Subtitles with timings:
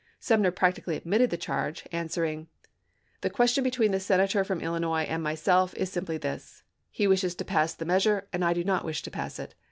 [0.17, 0.21] i865,p.no7.
[0.23, 2.47] Sumner practically admitted the charge, answering,"
[3.21, 7.45] The question between the Senator from Illinois and myself is simply this: he wishes to
[7.45, 9.53] pass the measure, and I do not wish to pass it.